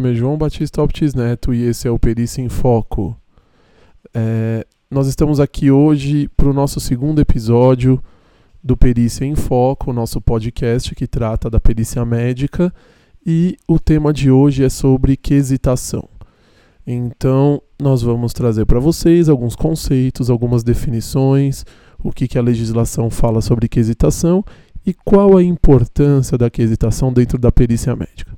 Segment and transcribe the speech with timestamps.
[0.00, 3.14] nome é João Batista Optis Neto e esse é o Perícia em Foco.
[4.14, 8.02] É, nós estamos aqui hoje para o nosso segundo episódio
[8.64, 12.72] do Perícia em Foco, nosso podcast que trata da perícia médica,
[13.26, 16.08] e o tema de hoje é sobre quesitação.
[16.86, 21.66] Então, nós vamos trazer para vocês alguns conceitos, algumas definições,
[22.02, 24.42] o que, que a legislação fala sobre quesitação
[24.86, 28.32] e qual a importância da quesitação dentro da perícia médica.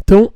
[0.00, 0.32] Então,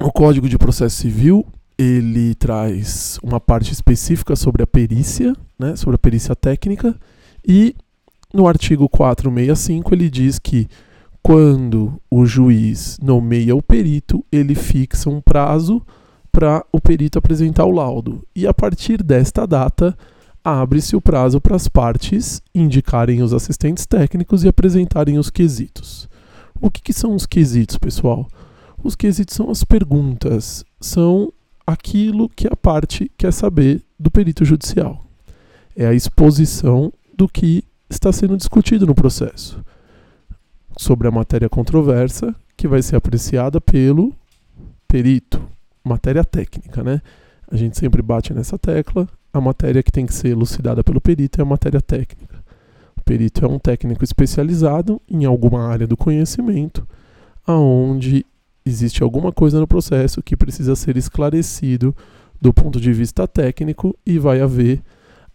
[0.00, 5.96] o Código de Processo Civil ele traz uma parte específica sobre a perícia, né, sobre
[5.96, 6.94] a perícia técnica,
[7.46, 7.74] e
[8.32, 10.68] no artigo 465 ele diz que
[11.22, 15.82] quando o juiz nomeia o perito, ele fixa um prazo
[16.30, 18.26] para o perito apresentar o laudo.
[18.36, 19.96] E a partir desta data,
[20.44, 26.08] abre-se o prazo para as partes indicarem os assistentes técnicos e apresentarem os quesitos.
[26.60, 28.28] O que, que são os quesitos, pessoal?
[28.84, 31.32] Os quesitos são as perguntas, são
[31.66, 35.02] aquilo que a parte quer saber do perito judicial.
[35.74, 39.64] É a exposição do que está sendo discutido no processo
[40.76, 44.12] sobre a matéria controversa, que vai ser apreciada pelo
[44.86, 45.42] perito,
[45.82, 47.00] matéria técnica, né?
[47.50, 49.08] A gente sempre bate nessa tecla.
[49.32, 52.44] A matéria que tem que ser elucidada pelo perito é a matéria técnica.
[52.98, 56.86] O perito é um técnico especializado em alguma área do conhecimento,
[57.46, 58.26] aonde
[58.64, 61.94] existe alguma coisa no processo que precisa ser esclarecido
[62.40, 64.82] do ponto de vista técnico e vai haver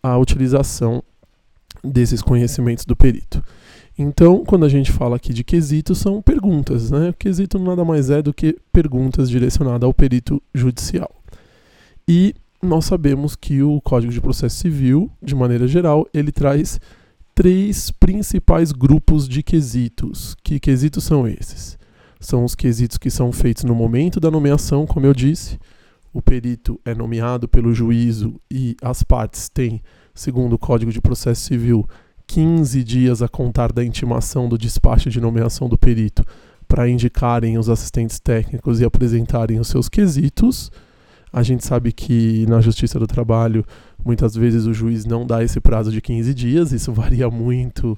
[0.01, 1.03] a utilização
[1.83, 3.43] desses conhecimentos do perito.
[3.97, 7.09] Então, quando a gente fala aqui de quesito, são perguntas, né?
[7.09, 11.11] O quesito nada mais é do que perguntas direcionadas ao perito judicial.
[12.07, 16.79] E nós sabemos que o Código de Processo Civil, de maneira geral, ele traz
[17.33, 20.35] três principais grupos de quesitos.
[20.43, 21.78] Que quesitos são esses?
[22.19, 25.57] São os quesitos que são feitos no momento da nomeação, como eu disse.
[26.11, 29.81] O perito é nomeado pelo juízo e as partes têm,
[30.13, 31.87] segundo o Código de Processo Civil,
[32.27, 36.23] 15 dias a contar da intimação do despacho de nomeação do perito
[36.67, 40.71] para indicarem os assistentes técnicos e apresentarem os seus quesitos.
[41.31, 43.65] A gente sabe que na Justiça do Trabalho,
[44.03, 47.97] muitas vezes o juiz não dá esse prazo de 15 dias, isso varia muito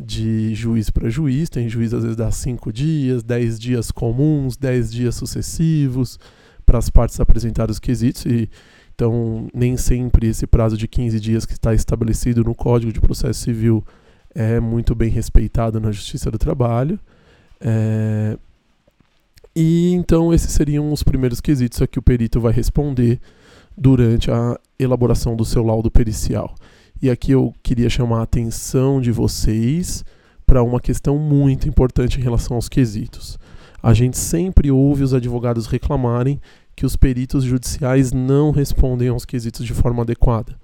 [0.00, 1.50] de juiz para juiz.
[1.50, 6.18] Tem juiz às vezes dá cinco dias, dez dias comuns, dez dias sucessivos
[6.64, 8.24] para as partes apresentar os quesitos.
[8.24, 8.48] E,
[8.94, 13.40] então, nem sempre esse prazo de 15 dias que está estabelecido no Código de Processo
[13.40, 13.84] Civil
[14.34, 16.98] é muito bem respeitado na Justiça do Trabalho.
[17.60, 18.38] É...
[19.54, 23.18] E então, esses seriam os primeiros quesitos a que o perito vai responder
[23.76, 26.54] durante a elaboração do seu laudo pericial.
[27.02, 30.04] E aqui eu queria chamar a atenção de vocês
[30.46, 33.38] para uma questão muito importante em relação aos quesitos.
[33.82, 36.38] A gente sempre ouve os advogados reclamarem
[36.76, 40.54] que os peritos judiciais não respondem aos quesitos de forma adequada.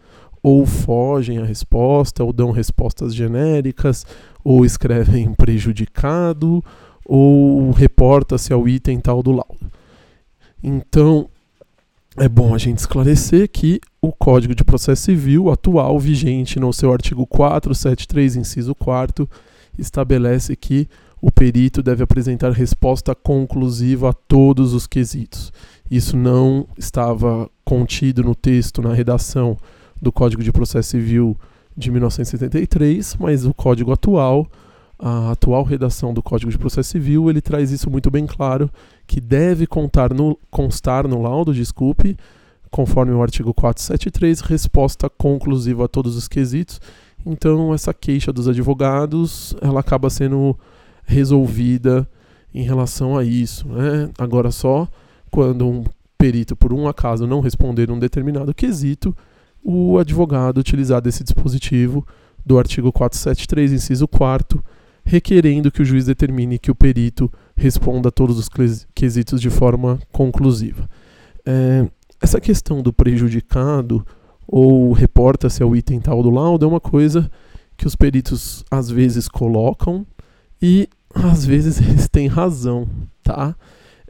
[0.43, 4.05] Ou fogem à resposta, ou dão respostas genéricas,
[4.45, 6.63] ou escrevem prejudicado,
[7.05, 9.71] ou reporta-se ao item tal do laudo.
[10.63, 11.31] Então,
[12.19, 16.93] é bom a gente esclarecer que o Código de Processo Civil atual, vigente no seu
[16.93, 19.29] artigo 473, inciso 4,
[19.79, 20.89] estabelece que
[21.21, 25.53] o perito deve apresentar resposta conclusiva a todos os quesitos.
[25.91, 29.57] Isso não estava contido no texto, na redação
[30.01, 31.37] do Código de Processo Civil
[31.77, 34.47] de 1973, mas o Código atual
[34.99, 38.71] a atual redação do Código de Processo Civil, ele traz isso muito bem claro,
[39.07, 42.17] que deve contar no, constar no laudo, desculpe,
[42.71, 46.81] conforme o artigo 473, resposta conclusiva a todos os quesitos.
[47.25, 50.57] Então, essa queixa dos advogados, ela acaba sendo
[51.05, 52.09] resolvida
[52.55, 53.69] em relação a isso.
[53.69, 54.09] Né?
[54.19, 54.89] Agora, só
[55.31, 55.85] quando um
[56.17, 59.15] perito, por um acaso, não responder um determinado quesito,
[59.63, 62.07] o advogado utilizar desse dispositivo
[62.45, 64.63] do artigo 473, inciso 4
[65.07, 68.49] requerendo que o juiz determine que o perito responda a todos os
[68.93, 70.91] quesitos de forma conclusiva.
[71.47, 71.89] É,
[72.21, 74.05] essa questão do prejudicado
[74.49, 77.31] ou reporta-se ao item tal do laudo é uma coisa
[77.77, 80.05] que os peritos às vezes colocam
[80.61, 82.89] e às vezes eles têm razão,
[83.23, 83.55] tá?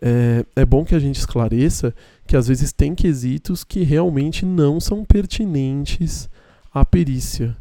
[0.01, 1.95] É, é bom que a gente esclareça
[2.27, 6.29] que às vezes tem quesitos que realmente não são pertinentes
[6.73, 7.55] à perícia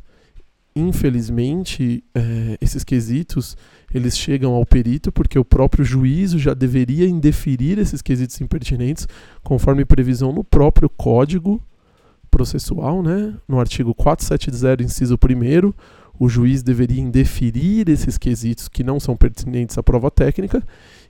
[0.76, 3.56] infelizmente, é, esses quesitos
[3.94, 9.08] eles chegam ao perito porque o próprio juízo já deveria indeferir esses quesitos impertinentes
[9.42, 11.62] conforme previsão no próprio código
[12.30, 13.34] processual, né?
[13.48, 15.74] No artigo 470, inciso 1
[16.20, 20.64] o juiz deveria indeferir esses quesitos que não são pertinentes à prova técnica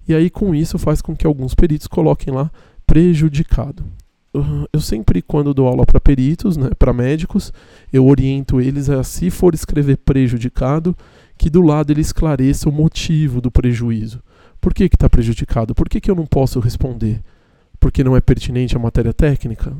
[0.07, 2.51] E aí, com isso, faz com que alguns peritos coloquem lá
[2.85, 3.83] prejudicado.
[4.71, 7.53] Eu sempre, quando dou aula para peritos, né, para médicos,
[7.91, 10.95] eu oriento eles a, se for escrever prejudicado,
[11.37, 14.21] que do lado ele esclareça o motivo do prejuízo.
[14.59, 15.75] Por que está prejudicado?
[15.75, 17.21] Por que, que eu não posso responder?
[17.79, 19.75] Porque não é pertinente à matéria técnica?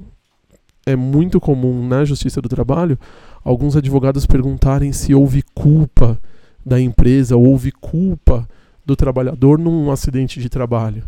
[0.86, 2.98] É muito comum na Justiça do Trabalho
[3.44, 6.20] alguns advogados perguntarem se houve culpa
[6.66, 8.48] da empresa, houve culpa
[8.84, 11.04] do trabalhador num acidente de trabalho.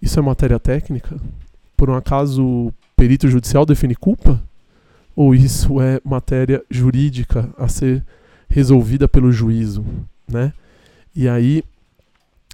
[0.00, 1.18] Isso é matéria técnica?
[1.78, 4.42] Por um acaso o perito judicial define culpa?
[5.14, 8.04] Ou isso é matéria jurídica a ser
[8.50, 9.84] resolvida pelo juízo,
[10.28, 10.52] né?
[11.14, 11.62] E aí,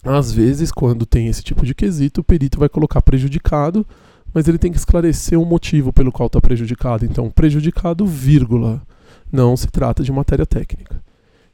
[0.05, 3.87] às vezes, quando tem esse tipo de quesito, o perito vai colocar prejudicado,
[4.35, 7.07] mas ele tem que esclarecer o motivo pelo qual está prejudicado.
[7.07, 8.83] Então, prejudicado, vírgula.
[9.33, 11.03] Não se trata de matéria técnica.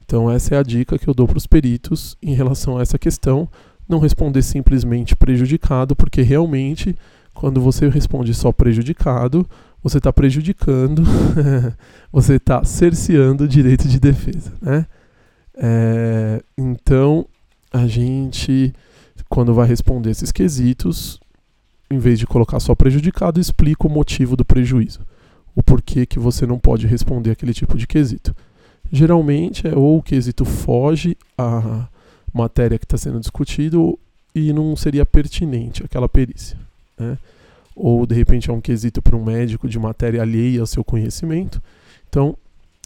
[0.05, 2.99] Então, essa é a dica que eu dou para os peritos em relação a essa
[2.99, 3.49] questão
[3.89, 6.97] não responder simplesmente prejudicado, porque realmente,
[7.35, 9.49] quando você responde só prejudicado,
[9.83, 11.03] você está prejudicando,
[12.13, 14.53] você está cerceando o direito de defesa.
[14.61, 14.87] Né?
[15.55, 17.27] É, então,
[17.73, 18.75] a gente,
[19.29, 21.19] quando vai responder esses quesitos,
[21.91, 25.01] em vez de colocar só prejudicado, explica o motivo do prejuízo.
[25.55, 28.35] O porquê que você não pode responder aquele tipo de quesito.
[28.93, 31.89] Geralmente é ou o quesito foge a
[32.33, 33.99] matéria que está sendo discutido
[34.35, 36.57] e não seria pertinente aquela perícia.
[37.01, 37.19] Né?
[37.75, 41.61] Ou de repente é um quesito para um médico de matéria alheia ao seu conhecimento.
[42.09, 42.37] Então,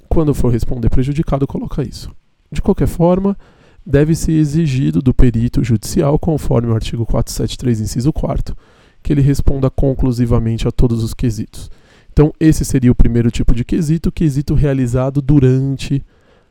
[0.08, 2.10] quando for responder prejudicado, coloca isso.
[2.50, 3.36] De qualquer forma,
[3.84, 8.56] deve ser exigido do perito judicial, conforme o artigo 473, inciso 4,
[9.02, 11.70] que ele responda conclusivamente a todos os quesitos.
[12.12, 16.00] Então, esse seria o primeiro tipo de quesito, quesito realizado durante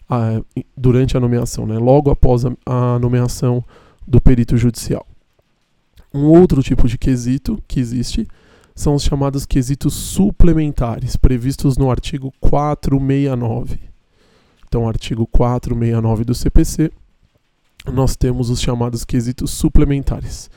[0.10, 0.42] a,
[0.76, 1.78] durante a nomeação, né?
[1.78, 3.64] logo após a, a nomeação
[4.06, 5.08] do perito judicial.
[6.14, 8.28] Um outro tipo de quesito que existe
[8.76, 13.80] são os chamados quesitos suplementares, previstos no artigo 469.
[14.68, 16.92] Então, artigo 469 do CPC,
[17.92, 20.50] nós temos os chamados quesitos suplementares.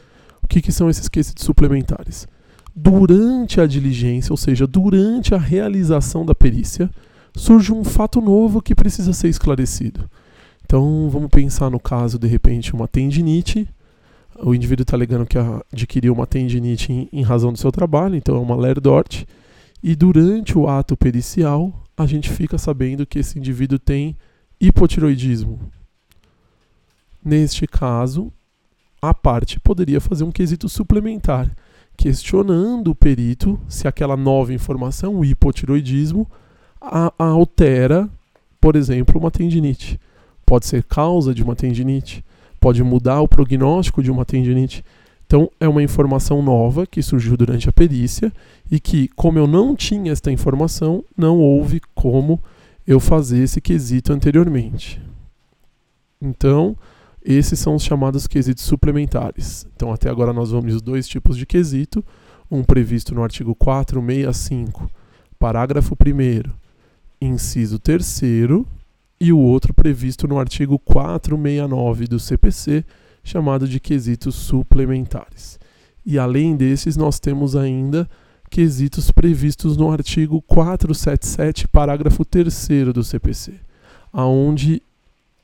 [0.43, 2.27] O que, que são esses quesitos suplementares?
[2.75, 6.91] Durante a diligência, ou seja, durante a realização da perícia,
[7.35, 10.09] surge um fato novo que precisa ser esclarecido.
[10.65, 13.69] Então, vamos pensar no caso, de repente, uma tendinite.
[14.43, 18.37] O indivíduo está alegando que adquiriu uma tendinite em, em, razão do seu trabalho, então
[18.37, 19.27] é uma LERDORT.
[19.83, 24.17] E durante o ato pericial, a gente fica sabendo que esse indivíduo tem
[24.61, 25.59] hipotiroidismo.
[27.25, 28.33] Neste caso,
[29.01, 31.51] a parte poderia fazer um quesito suplementar,
[31.97, 36.29] questionando o perito se aquela nova informação, o hipotiroidismo,
[36.81, 38.09] a, a altera,
[38.61, 39.99] por exemplo, uma tendinite.
[40.45, 42.25] Pode ser causa de uma tendinite,
[42.67, 44.85] pode mudar o prognóstico de uma tendinite.
[45.25, 48.33] Então, é uma informação nova que surgiu durante a perícia
[48.69, 52.43] e que, como eu não tinha esta informação, não houve como
[52.85, 55.01] eu fazer esse quesito anteriormente.
[56.21, 56.77] Então,
[57.25, 59.65] esses são os chamados quesitos suplementares.
[59.77, 62.05] Então, até agora nós vamos dois tipos de quesito,
[62.51, 64.91] um previsto no artigo 465,
[65.39, 66.51] parágrafo 1
[67.21, 68.05] inciso 3
[69.21, 72.85] e o outro previsto no artigo 469 do CPC,
[73.25, 75.59] chamado de quesitos suplementares.
[76.05, 78.09] E além desses, nós temos ainda
[78.49, 83.55] quesitos previstos no artigo 477, parágrafo 3 do CPC,
[84.13, 84.81] aonde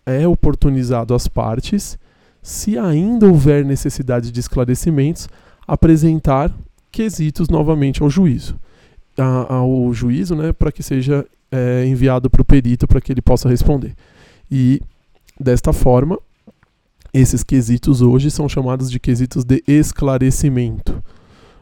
[0.06, 1.98] é oportunizado às partes,
[2.40, 5.28] se ainda houver necessidade de esclarecimentos,
[5.66, 6.52] apresentar
[6.90, 8.58] quesitos novamente ao juízo.
[9.16, 13.48] ao juízo, né, para que seja é, enviado para o perito para que ele possa
[13.48, 13.94] responder.
[14.50, 14.80] E
[15.38, 16.18] desta forma,
[17.12, 21.02] esses quesitos hoje são chamados de quesitos de esclarecimento.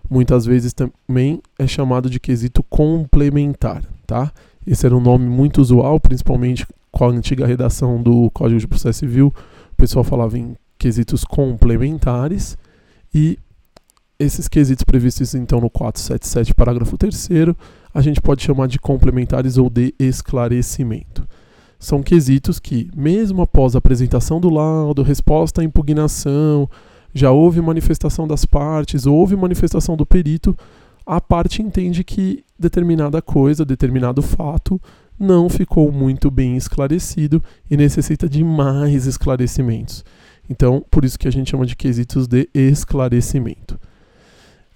[0.09, 4.33] Muitas vezes também é chamado de quesito complementar, tá?
[4.67, 9.01] Esse era um nome muito usual, principalmente com a antiga redação do Código de Processo
[9.01, 9.33] Civil.
[9.73, 12.57] O pessoal falava em quesitos complementares
[13.15, 13.39] e
[14.19, 17.29] esses quesitos previstos então no 477, parágrafo 3
[17.93, 21.27] a gente pode chamar de complementares ou de esclarecimento.
[21.79, 26.69] São quesitos que, mesmo após a apresentação do laudo, resposta à impugnação,
[27.13, 30.57] já houve manifestação das partes, houve manifestação do perito,
[31.07, 34.81] a parte entende que determinada coisa, determinado fato,
[35.19, 40.05] não ficou muito bem esclarecido e necessita de mais esclarecimentos.
[40.49, 43.79] Então, por isso que a gente chama de quesitos de esclarecimento.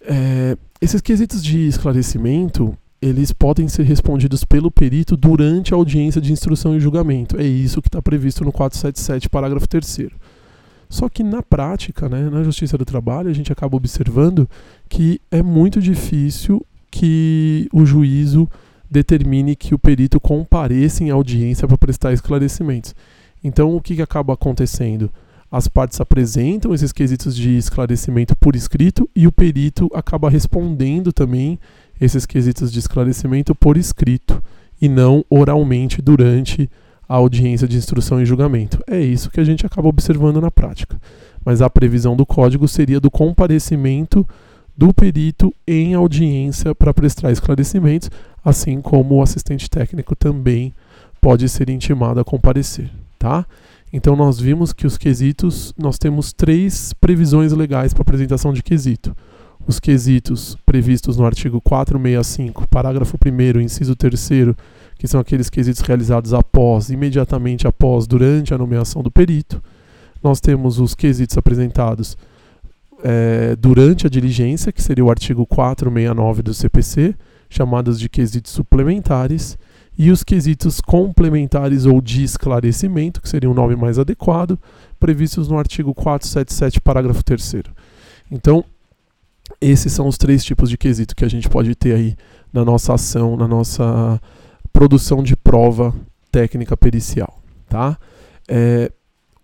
[0.00, 6.32] É, esses quesitos de esclarecimento, eles podem ser respondidos pelo perito durante a audiência de
[6.32, 7.38] instrução e julgamento.
[7.38, 10.08] É isso que está previsto no 477, parágrafo 3
[10.88, 14.48] Só que na prática, né, na Justiça do Trabalho, a gente acaba observando
[14.88, 18.48] que é muito difícil que o juízo
[18.90, 22.94] determine que o perito compareça em audiência para prestar esclarecimentos.
[23.42, 25.10] Então, o que, que acaba acontecendo?
[25.50, 31.60] As partes apresentam esses quesitos de esclarecimento por escrito e o perito acaba respondendo também
[32.00, 34.42] esses quesitos de esclarecimento por escrito
[34.80, 36.70] e não oralmente durante
[37.08, 38.82] a audiência de instrução e julgamento.
[38.86, 41.00] É isso que a gente acaba observando na prática.
[41.44, 44.26] Mas a previsão do código seria do comparecimento
[44.76, 48.10] do perito em audiência para prestar esclarecimentos,
[48.44, 50.72] assim como o assistente técnico também
[51.20, 53.46] pode ser intimado a comparecer, tá?
[53.92, 59.16] Então nós vimos que os quesitos, nós temos três previsões legais para apresentação de quesito.
[59.66, 64.28] Os quesitos previstos no artigo 465, parágrafo 1 inciso 3
[64.98, 69.62] que são aqueles quesitos realizados após, imediatamente após, durante a nomeação do perito.
[70.22, 72.16] Nós temos os quesitos apresentados
[73.02, 77.14] é, durante a diligência, que seria o artigo 469 do CPC,
[77.48, 79.58] chamados de quesitos suplementares,
[79.96, 84.58] e os quesitos complementares ou de esclarecimento, que seria o um nome mais adequado,
[84.98, 87.62] previstos no artigo 477, parágrafo 3.
[88.30, 88.64] Então,
[89.60, 92.16] esses são os três tipos de quesito que a gente pode ter aí
[92.52, 94.20] na nossa ação, na nossa
[94.72, 95.94] produção de prova
[96.30, 97.98] técnica pericial, tá?
[98.48, 98.90] É,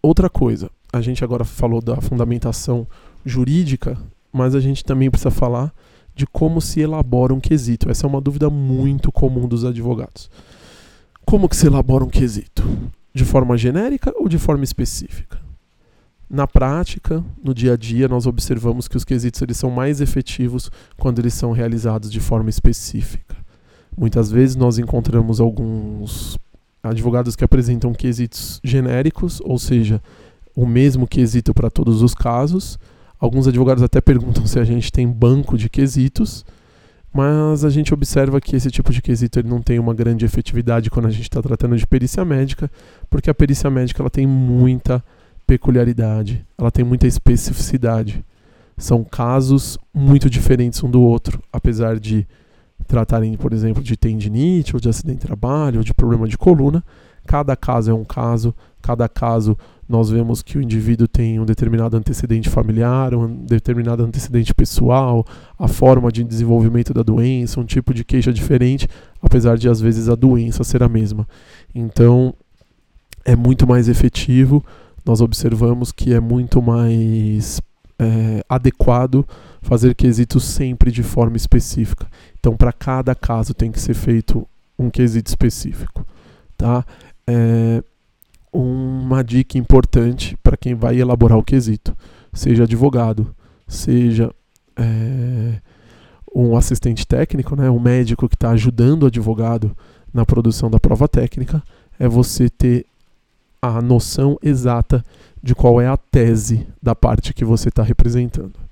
[0.03, 2.87] outra coisa, a gente agora falou da fundamentação
[3.25, 3.97] jurídica,
[4.33, 5.73] mas a gente também precisa falar
[6.15, 7.91] de como se elabora um quesito.
[7.91, 10.31] Essa é uma dúvida muito comum dos advogados.
[11.25, 12.63] Como que se elabora um quesito?
[13.15, 15.39] De forma genérica ou de forma específica?
[16.33, 20.71] Na prática, no dia a dia, nós observamos que os quesitos eles são mais efetivos
[20.97, 23.35] quando eles são realizados de forma específica.
[23.99, 26.39] Muitas vezes nós encontramos alguns
[26.85, 30.01] advogados que apresentam quesitos genéricos, ou seja,
[30.55, 32.79] o mesmo quesito para todos os casos.
[33.19, 36.45] Alguns advogados até perguntam se a gente tem banco de quesitos,
[37.13, 40.91] mas a gente observa que esse tipo de quesito ele não tem uma grande efetividade
[40.91, 42.71] quando a gente está tratando de perícia médica,
[43.11, 45.03] porque a perícia médica ela tem muita
[45.51, 48.25] peculiaridade, ela tem muita especificidade.
[48.79, 52.25] São casos muito diferentes um do outro, apesar de
[52.87, 56.85] tratarem, por exemplo, de tendinite, ou de acidente de trabalho, ou de problema de coluna.
[57.27, 61.97] Cada caso é um caso, cada caso nós vemos que o indivíduo tem um determinado
[61.97, 65.27] antecedente familiar, um determinado antecedente pessoal,
[65.59, 68.87] a forma de desenvolvimento da doença, um tipo de queixa diferente,
[69.21, 71.27] apesar de às vezes a doença ser a mesma.
[71.75, 72.35] Então,
[73.25, 74.65] é muito mais efetivo,
[75.11, 77.61] nós observamos que é muito mais
[77.99, 79.27] é, adequado
[79.61, 82.07] fazer quesitos sempre de forma específica.
[82.39, 84.47] Então, para cada caso tem que ser feito
[84.79, 86.07] um quesito específico,
[86.57, 86.85] tá?
[87.27, 87.83] É
[88.53, 91.97] uma dica importante para quem vai elaborar o quesito,
[92.33, 93.35] seja advogado,
[93.67, 94.33] seja
[94.77, 95.61] é,
[96.33, 99.77] um assistente técnico, né, um médico que está ajudando o advogado
[100.15, 101.61] na produção da prova técnica,
[101.99, 102.87] é você ter
[103.61, 105.05] a noção exata
[105.43, 108.71] de qual é a tese da parte que você está representando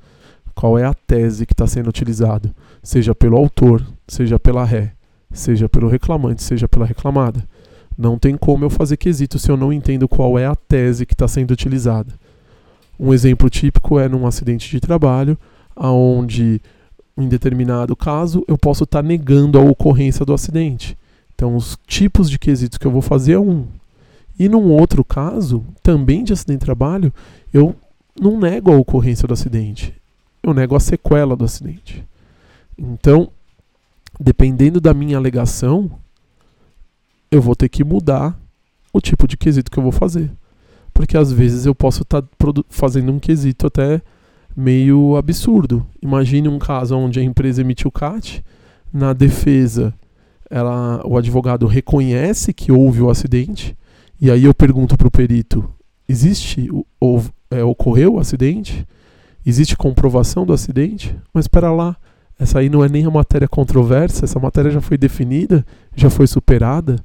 [0.59, 2.53] qual é a tese que está sendo utilizada,
[2.83, 4.93] seja pelo autor, seja pela ré,
[5.33, 7.45] seja pelo reclamante, seja pela reclamada.
[7.97, 11.15] Não tem como eu fazer quesito se eu não entendo qual é a tese que
[11.15, 12.13] está sendo utilizada.
[12.99, 15.39] Um exemplo típico é num acidente de trabalho,
[15.77, 16.61] onde
[17.17, 20.99] em determinado caso eu posso estar tá negando a ocorrência do acidente.
[21.37, 23.65] Então, os tipos de quesitos que eu vou fazer é um.
[24.39, 27.13] E num outro caso, também de acidente de trabalho,
[27.53, 27.75] eu
[28.21, 29.99] não nego a ocorrência do acidente
[30.43, 32.05] eu nego a sequela do acidente.
[32.77, 33.31] Então,
[34.19, 35.91] dependendo da minha alegação,
[37.31, 38.39] eu vou ter que mudar
[38.93, 40.31] o tipo de quesito que eu vou fazer.
[40.93, 42.29] Porque às vezes eu posso estar tá
[42.69, 44.01] fazendo um quesito até
[44.57, 45.87] meio absurdo.
[46.03, 48.45] Imagine um caso onde a empresa emitiu CAT,
[48.93, 49.95] na defesa
[50.51, 53.77] ela, o advogado reconhece que houve o acidente,
[54.21, 55.69] e aí eu pergunto para o perito:
[56.09, 56.69] existe,
[57.01, 58.87] ou, é, ocorreu o acidente?
[59.47, 61.17] Existe comprovação do acidente?
[61.33, 61.97] Mas espera lá,
[62.39, 66.27] essa aí não é nem a matéria controversa, essa matéria já foi definida, já foi
[66.27, 66.97] superada.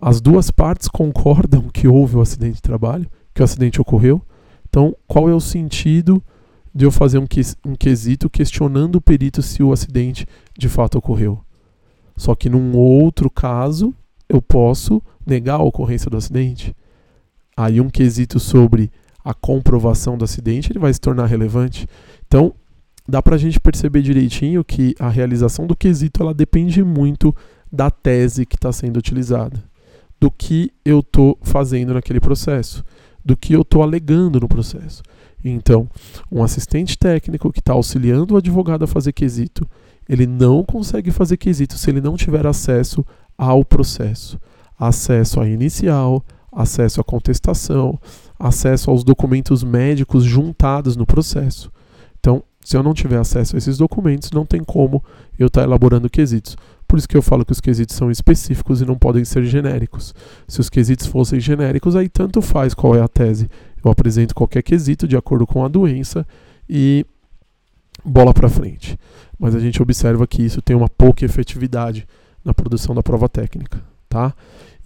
[0.00, 4.20] As duas partes concordam que houve o acidente de trabalho, que o acidente ocorreu.
[4.68, 6.22] Então, qual é o sentido
[6.74, 7.26] de eu fazer um,
[7.64, 10.26] um quesito questionando o perito se o acidente
[10.58, 11.40] de fato ocorreu?
[12.16, 13.94] Só que num outro caso,
[14.28, 16.74] eu posso negar a ocorrência do acidente.
[17.56, 18.90] Aí um quesito sobre
[19.24, 21.86] a comprovação do acidente, ele vai se tornar relevante.
[22.26, 22.52] Então,
[23.08, 27.34] dá para a gente perceber direitinho que a realização do quesito ela depende muito
[27.72, 29.62] da tese que está sendo utilizada,
[30.20, 32.84] do que eu estou fazendo naquele processo,
[33.24, 35.02] do que eu estou alegando no processo.
[35.44, 35.88] Então,
[36.30, 39.68] um assistente técnico que está auxiliando o advogado a fazer quesito,
[40.08, 43.04] ele não consegue fazer quesito se ele não tiver acesso
[43.36, 44.38] ao processo.
[44.78, 47.98] Acesso à inicial, acesso à contestação,
[48.38, 51.70] acesso aos documentos médicos juntados no processo.
[52.18, 55.04] Então, se eu não tiver acesso a esses documentos, não tem como
[55.38, 56.56] eu estar tá elaborando quesitos.
[56.88, 60.14] Por isso que eu falo que os quesitos são específicos e não podem ser genéricos.
[60.46, 63.50] Se os quesitos fossem genéricos, aí tanto faz qual é a tese.
[63.84, 66.26] Eu apresento qualquer quesito de acordo com a doença
[66.68, 67.04] e
[68.04, 68.98] bola para frente.
[69.38, 72.06] Mas a gente observa que isso tem uma pouca efetividade
[72.44, 73.82] na produção da prova técnica,
[74.14, 74.32] tá?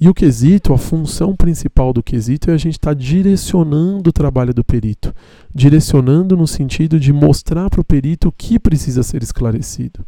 [0.00, 4.12] E o quesito, a função principal do quesito é a gente estar tá direcionando o
[4.12, 5.14] trabalho do perito,
[5.54, 10.06] direcionando no sentido de mostrar para o perito o que precisa ser esclarecido.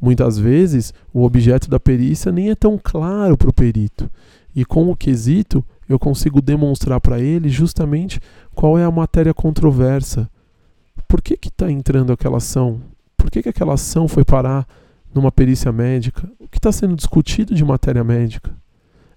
[0.00, 4.08] Muitas vezes o objeto da perícia nem é tão claro para o perito,
[4.54, 8.20] e com o quesito eu consigo demonstrar para ele justamente
[8.54, 10.30] qual é a matéria controversa.
[11.08, 12.80] Por que está entrando aquela ação?
[13.16, 14.64] Por que, que aquela ação foi parar
[15.12, 16.30] numa perícia médica?
[16.38, 18.59] O que está sendo discutido de matéria médica?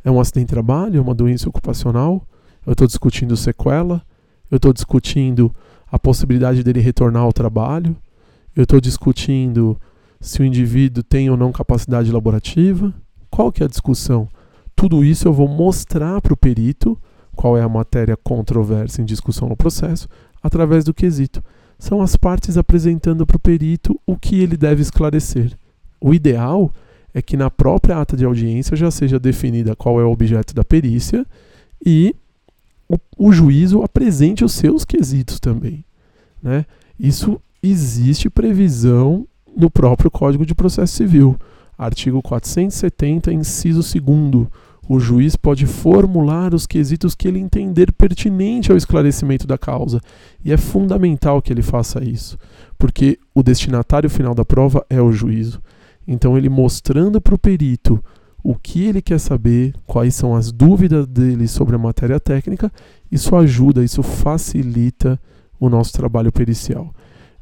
[0.03, 0.97] É um acidente de trabalho?
[0.97, 2.25] É uma doença ocupacional?
[2.65, 4.01] Eu estou discutindo sequela?
[4.51, 5.53] Eu estou discutindo
[5.91, 7.95] a possibilidade dele retornar ao trabalho?
[8.55, 9.79] Eu estou discutindo
[10.19, 12.93] se o indivíduo tem ou não capacidade laborativa?
[13.29, 14.27] Qual que é a discussão?
[14.75, 16.97] Tudo isso eu vou mostrar para o perito
[17.35, 20.07] qual é a matéria controversa em discussão no processo
[20.41, 21.43] através do quesito.
[21.79, 25.57] São as partes apresentando para o perito o que ele deve esclarecer.
[25.99, 26.71] O ideal
[27.13, 30.63] é que na própria ata de audiência já seja definida qual é o objeto da
[30.63, 31.25] perícia
[31.85, 32.15] e
[32.89, 35.83] o, o juízo apresente os seus quesitos também.
[36.41, 36.65] Né?
[36.99, 41.37] Isso existe previsão no próprio Código de Processo Civil.
[41.77, 44.47] Artigo 470, inciso 2.
[44.87, 50.01] O juiz pode formular os quesitos que ele entender pertinente ao esclarecimento da causa.
[50.43, 52.37] E é fundamental que ele faça isso,
[52.77, 55.61] porque o destinatário final da prova é o juízo.
[56.07, 58.03] Então, ele mostrando para o perito
[58.43, 62.71] o que ele quer saber, quais são as dúvidas dele sobre a matéria técnica,
[63.09, 65.19] isso ajuda, isso facilita
[65.59, 66.93] o nosso trabalho pericial.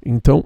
[0.05, 0.45] Então,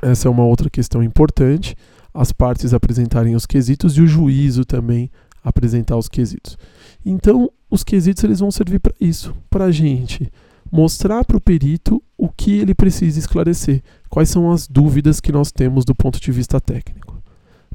[0.00, 1.76] essa é uma outra questão importante,
[2.14, 5.10] as partes apresentarem os quesitos e o juízo também
[5.44, 6.56] apresentar os quesitos.
[7.04, 10.30] Então, os quesitos eles vão servir para isso, para a gente
[10.70, 15.50] mostrar para o perito o que ele precisa esclarecer, quais são as dúvidas que nós
[15.50, 17.17] temos do ponto de vista técnico.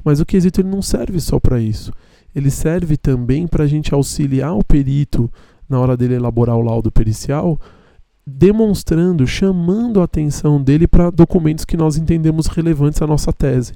[0.04, 1.92] Mas o quesito ele não serve só para isso.
[2.34, 5.30] Ele serve também para a gente auxiliar o perito
[5.68, 7.58] na hora dele elaborar o laudo pericial,
[8.26, 13.72] demonstrando, chamando a atenção dele para documentos que nós entendemos relevantes à nossa tese.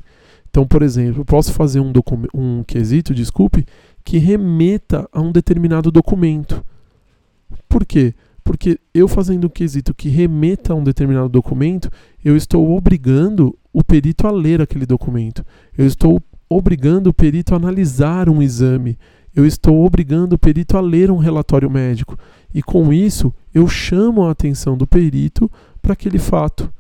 [0.51, 1.93] Então, por exemplo, eu posso fazer um,
[2.35, 3.65] um quesito, desculpe,
[4.05, 6.65] que remeta a um determinado documento.
[7.69, 8.15] Por quê?
[8.43, 11.91] Porque eu fazendo um quesito que remeta a um determinado documento,
[12.25, 15.45] eu estou obrigando o perito a ler aquele documento.
[15.77, 18.99] Eu estou obrigando o perito a analisar um exame.
[19.35, 22.19] Eu estou obrigando o perito a ler um relatório médico.
[22.53, 25.51] E com isso, eu chamo a atenção do perito
[25.83, 26.73] para aquele fato.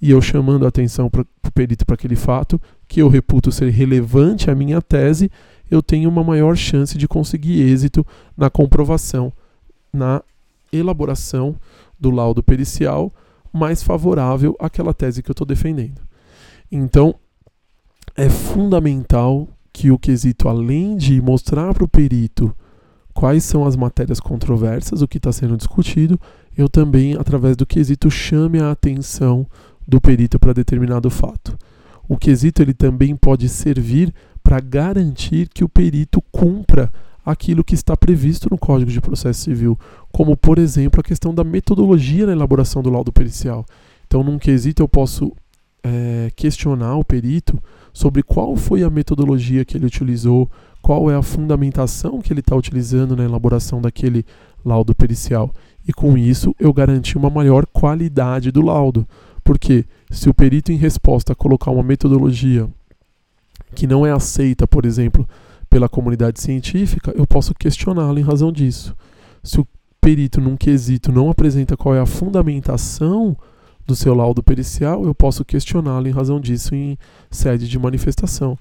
[0.00, 3.70] E eu chamando a atenção para o perito para aquele fato, que eu reputo ser
[3.70, 5.30] relevante à minha tese,
[5.70, 8.04] eu tenho uma maior chance de conseguir êxito
[8.36, 9.32] na comprovação,
[9.92, 10.22] na
[10.72, 11.54] elaboração
[11.98, 13.12] do laudo pericial
[13.52, 16.00] mais favorável àquela tese que eu estou defendendo.
[16.74, 17.14] Então,
[18.16, 22.56] é fundamental que o quesito, além de mostrar para o perito
[23.12, 26.18] quais são as matérias controversas, o que está sendo discutido,
[26.56, 29.46] eu também, através do quesito, chame a atenção
[29.86, 31.58] do perito para determinado fato.
[32.08, 34.10] O quesito ele também pode servir
[34.42, 36.90] para garantir que o perito cumpra
[37.22, 39.78] aquilo que está previsto no Código de Processo Civil,
[40.10, 43.66] como, por exemplo, a questão da metodologia na elaboração do laudo pericial.
[44.06, 45.32] Então, num quesito, eu posso
[45.82, 47.60] é, questionar o perito
[47.92, 52.56] sobre qual foi a metodologia que ele utilizou, qual é a fundamentação que ele está
[52.56, 54.24] utilizando na elaboração daquele
[54.64, 55.52] laudo pericial.
[55.86, 59.06] E com isso eu garanti uma maior qualidade do laudo.
[59.44, 62.68] Porque se o perito, em resposta, colocar uma metodologia
[63.74, 65.28] que não é aceita, por exemplo,
[65.68, 68.94] pela comunidade científica, eu posso questioná-lo em razão disso.
[69.42, 69.66] Se o
[70.00, 73.36] perito, num quesito, não apresenta qual é a fundamentação
[73.86, 76.96] do seu laudo pericial, eu posso questioná-lo em razão disso em
[77.30, 78.56] sede de manifestação.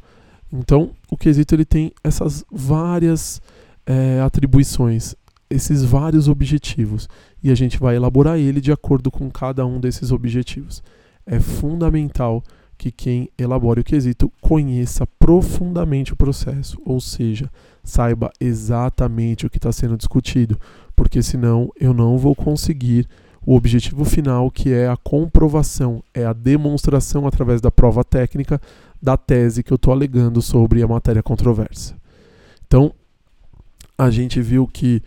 [0.52, 3.42] Então, o quesito ele tem essas várias
[3.86, 5.16] é, atribuições,
[5.50, 7.08] esses vários objetivos,
[7.44, 10.84] e a gente vai elaborar ele de acordo com cada um desses objetivos.
[11.26, 12.44] É fundamental
[12.78, 17.50] que quem elabore o quesito conheça profundamente o processo, ou seja,
[17.84, 20.60] saiba exatamente o que está sendo discutido,
[20.96, 23.08] porque senão eu não vou conseguir
[23.45, 28.62] o objetivo final, que é a comprovação, é a demonstração através da prova técnica
[29.01, 31.95] da tese que eu estou alegando sobre a matéria controversa.
[32.67, 32.93] Então,
[33.97, 35.01] a gente viu que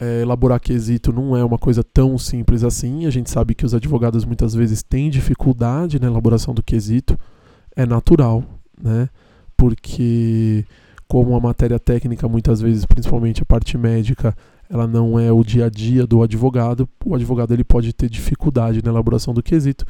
[0.00, 3.06] é, elaborar quesito não é uma coisa tão simples assim.
[3.06, 7.18] A gente sabe que os advogados muitas vezes têm dificuldade na elaboração do quesito.
[7.74, 8.44] É natural,
[8.80, 9.08] né?
[9.56, 10.64] Porque
[11.08, 14.36] como a matéria técnica muitas vezes, principalmente a parte médica,
[14.68, 18.82] ela não é o dia a dia do advogado, o advogado ele pode ter dificuldade
[18.82, 19.84] na elaboração do quesito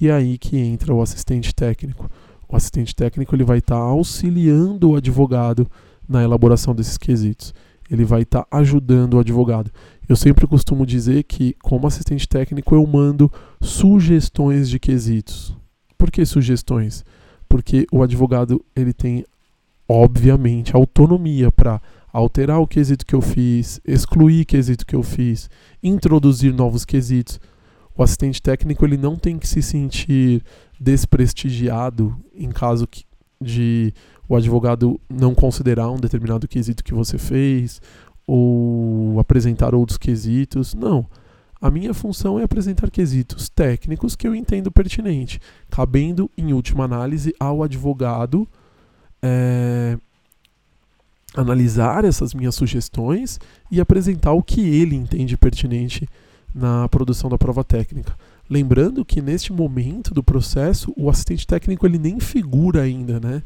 [0.00, 2.10] e é aí que entra o assistente técnico.
[2.48, 5.66] O assistente técnico ele vai estar tá auxiliando o advogado
[6.08, 7.54] na elaboração desses quesitos
[7.90, 9.70] ele vai estar tá ajudando o advogado.
[10.08, 15.56] Eu sempre costumo dizer que, como assistente técnico, eu mando sugestões de quesitos.
[15.96, 17.04] Por que sugestões?
[17.48, 19.24] Porque o advogado ele tem,
[19.88, 21.80] obviamente, autonomia para
[22.14, 25.50] alterar o quesito que eu fiz, excluir quesito que eu fiz,
[25.82, 27.40] introduzir novos quesitos.
[27.96, 30.40] O assistente técnico ele não tem que se sentir
[30.78, 32.88] desprestigiado em caso
[33.40, 33.92] de
[34.28, 37.82] o advogado não considerar um determinado quesito que você fez
[38.24, 40.72] ou apresentar outros quesitos.
[40.72, 41.04] Não.
[41.60, 47.34] A minha função é apresentar quesitos técnicos que eu entendo pertinente, cabendo, em última análise,
[47.40, 48.46] ao advogado
[49.20, 49.98] é,
[51.36, 56.08] analisar essas minhas sugestões e apresentar o que ele entende pertinente
[56.54, 58.14] na produção da prova técnica.
[58.48, 63.42] Lembrando que neste momento do processo, o assistente técnico ele nem figura ainda, né?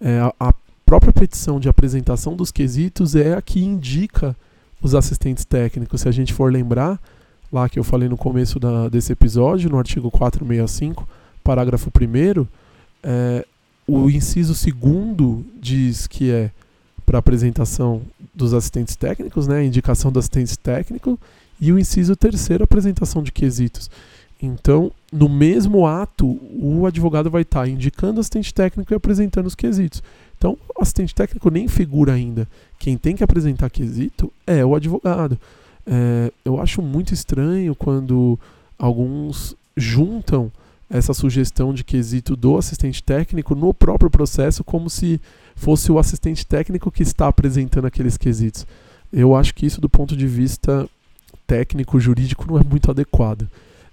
[0.00, 4.36] é, a, própria petição de apresentação dos quesitos é a que indica
[4.80, 6.02] os assistentes técnicos.
[6.02, 7.00] Se a gente for lembrar,
[7.52, 11.08] lá que eu falei no começo da, desse episódio, no artigo 465,
[11.42, 12.46] parágrafo 1,
[13.02, 13.44] é,
[13.84, 16.52] o inciso segundo diz que é
[17.06, 18.02] para apresentação
[18.34, 21.18] dos assistentes técnicos, né, indicação do assistente técnico,
[21.60, 23.88] e o inciso terceiro, apresentação de quesitos.
[24.42, 29.46] Então, no mesmo ato, o advogado vai estar tá indicando o assistente técnico e apresentando
[29.46, 30.02] os quesitos.
[30.36, 32.46] Então, o assistente técnico nem figura ainda.
[32.78, 35.38] Quem tem que apresentar quesito é o advogado.
[35.86, 38.38] É, eu acho muito estranho quando
[38.78, 40.52] alguns juntam
[40.88, 45.20] essa sugestão de quesito do assistente técnico no próprio processo, como se
[45.54, 48.66] fosse o assistente técnico que está apresentando aqueles quesitos.
[49.12, 50.88] Eu acho que isso, do ponto de vista
[51.46, 53.48] técnico, jurídico, não é muito adequado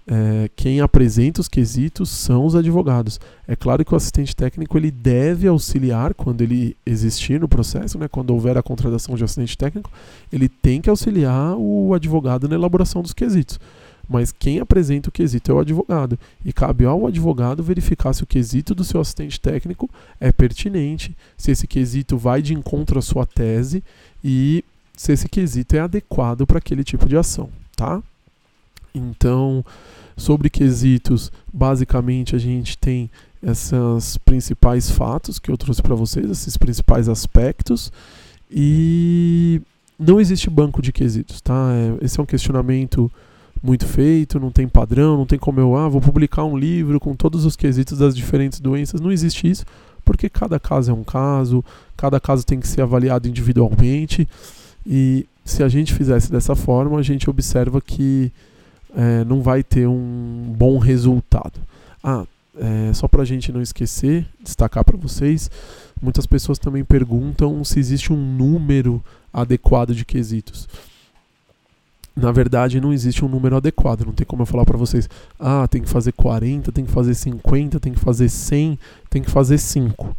[0.05, 3.19] é, quem apresenta os quesitos são os advogados.
[3.47, 8.07] É claro que o assistente técnico ele deve auxiliar quando ele existir no processo, né,
[8.07, 9.91] quando houver a contratação de assistente técnico,
[10.31, 13.59] ele tem que auxiliar o advogado na elaboração dos quesitos.
[14.07, 16.19] Mas quem apresenta o quesito é o advogado.
[16.43, 19.89] E cabe ao advogado verificar se o quesito do seu assistente técnico
[20.19, 23.83] é pertinente, se esse quesito vai de encontro à sua tese
[24.23, 24.63] e
[24.95, 28.01] se esse quesito é adequado para aquele tipo de ação, tá?
[28.93, 29.65] Então,
[30.15, 33.09] sobre quesitos, basicamente a gente tem
[33.41, 37.91] esses principais fatos que eu trouxe para vocês, esses principais aspectos,
[38.49, 39.61] e
[39.97, 41.71] não existe banco de quesitos, tá?
[41.73, 43.11] É, esse é um questionamento
[43.63, 47.15] muito feito, não tem padrão, não tem como eu, ah, vou publicar um livro com
[47.15, 49.65] todos os quesitos das diferentes doenças, não existe isso,
[50.03, 51.63] porque cada caso é um caso,
[51.95, 54.27] cada caso tem que ser avaliado individualmente,
[54.85, 58.31] e se a gente fizesse dessa forma, a gente observa que
[58.93, 61.59] é, não vai ter um bom resultado.
[62.03, 62.25] Ah,
[62.57, 65.49] é, só para a gente não esquecer, destacar para vocês,
[66.01, 70.67] muitas pessoas também perguntam se existe um número adequado de quesitos.
[72.15, 74.05] Na verdade, não existe um número adequado.
[74.05, 77.15] Não tem como eu falar para vocês, ah, tem que fazer 40, tem que fazer
[77.15, 80.15] 50, tem que fazer 100, tem que fazer 5.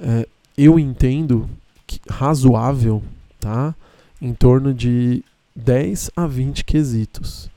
[0.00, 1.48] É, eu entendo
[1.86, 3.02] que razoável,
[3.38, 3.74] tá?
[4.20, 5.22] Em torno de
[5.54, 7.48] 10 a 20 quesitos.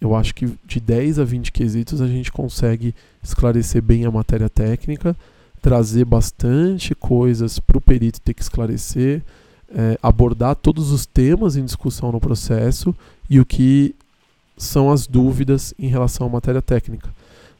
[0.00, 4.48] Eu acho que de 10 a 20 quesitos a gente consegue esclarecer bem a matéria
[4.48, 5.16] técnica,
[5.62, 9.22] trazer bastante coisas para o perito ter que esclarecer,
[9.70, 12.94] é, abordar todos os temas em discussão no processo
[13.28, 13.94] e o que
[14.56, 17.08] são as dúvidas em relação à matéria técnica.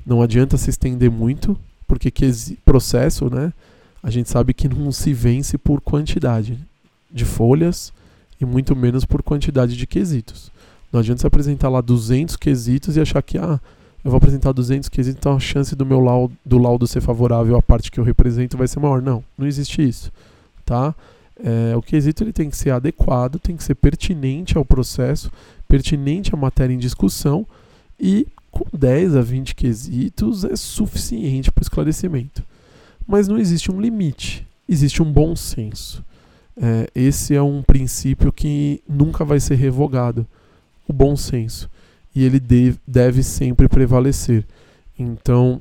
[0.07, 2.13] Não adianta se estender muito, porque
[2.65, 3.53] processo, né,
[4.03, 6.59] a gente sabe que não se vence por quantidade
[7.11, 7.93] de folhas
[8.41, 10.51] e muito menos por quantidade de quesitos.
[10.93, 13.59] Não adianta você apresentar lá 200 quesitos e achar que, ah,
[14.05, 17.57] eu vou apresentar 200 quesitos, então a chance do meu laudo, do laudo ser favorável
[17.57, 19.01] à parte que eu represento vai ser maior.
[19.01, 20.13] Não, não existe isso,
[20.65, 20.95] tá?
[21.43, 25.31] É, o quesito ele tem que ser adequado, tem que ser pertinente ao processo,
[25.69, 27.47] pertinente à matéria em discussão
[27.99, 32.43] e com 10 a 20 quesitos é suficiente para esclarecimento.
[33.07, 36.05] Mas não existe um limite, existe um bom senso.
[36.57, 40.27] É, esse é um princípio que nunca vai ser revogado
[40.87, 41.69] o bom senso.
[42.15, 44.47] E ele deve, deve sempre prevalecer.
[44.97, 45.61] Então,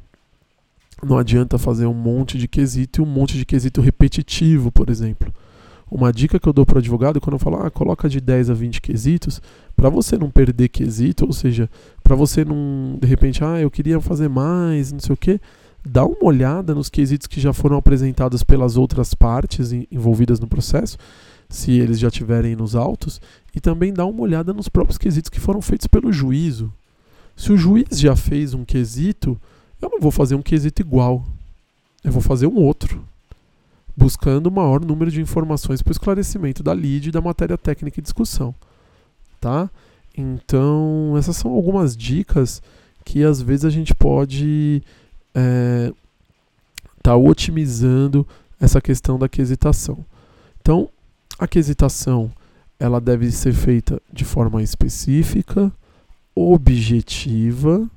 [1.02, 5.34] não adianta fazer um monte de quesito e um monte de quesito repetitivo, por exemplo.
[5.90, 8.50] Uma dica que eu dou para o advogado, quando eu falo, ah, coloca de 10
[8.50, 9.42] a 20 quesitos,
[9.76, 11.70] para você não perder quesito, ou seja,
[12.04, 15.40] para você não, de repente, ah, eu queria fazer mais, não sei o quê,
[15.86, 20.98] dá uma olhada nos quesitos que já foram apresentados pelas outras partes envolvidas no processo,
[21.50, 23.22] se eles já tiverem nos autos,
[23.56, 26.74] e também dá uma olhada nos próprios quesitos que foram feitos pelo juízo.
[27.36, 29.40] Se o juiz já fez um quesito,
[29.82, 31.26] eu não vou fazer um quesito igual.
[32.04, 33.04] Eu vou fazer um outro,
[34.04, 38.02] buscando o maior número de informações para o esclarecimento da lide e da matéria técnica
[38.02, 38.54] em discussão.
[39.40, 39.70] Tá?
[40.18, 42.62] Então, essas são algumas dicas
[43.06, 44.84] que às vezes a gente pode
[45.30, 45.94] estar é,
[47.02, 48.28] tá otimizando
[48.60, 50.06] essa questão da quesitação.
[50.60, 50.90] Então,
[51.40, 52.30] a quesitação
[52.78, 55.72] ela deve ser feita de forma específica,
[56.36, 57.90] objetiva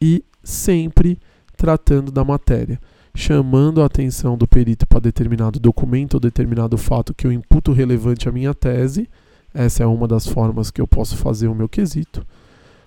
[0.00, 1.18] e sempre
[1.56, 2.78] tratando da matéria,
[3.14, 8.28] chamando a atenção do perito para determinado documento ou determinado fato que eu imputo relevante
[8.28, 9.08] à minha tese.
[9.52, 12.24] Essa é uma das formas que eu posso fazer o meu quesito.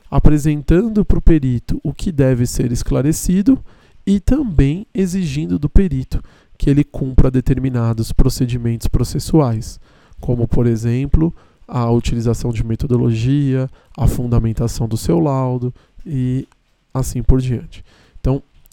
[0.09, 3.59] Apresentando para o perito o que deve ser esclarecido
[4.05, 6.23] e também exigindo do perito
[6.57, 9.79] que ele cumpra determinados procedimentos processuais,
[10.21, 11.33] como, por exemplo,
[11.67, 15.73] a utilização de metodologia, a fundamentação do seu laudo
[16.05, 16.47] e
[16.93, 17.83] assim por diante.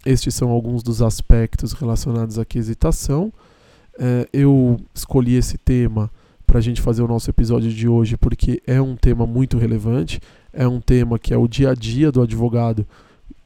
[0.04, 3.32] Estes são alguns dos aspectos relacionados à quesitação.
[3.98, 6.10] É, eu escolhi esse tema
[6.46, 10.20] para a gente fazer o nosso episódio de hoje porque é um tema muito relevante,
[10.52, 12.86] é um tema que é o dia a dia do advogado